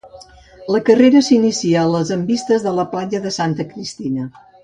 [0.75, 4.29] La carrera s'inicia a les envistes de la Platja de Santa Cristina.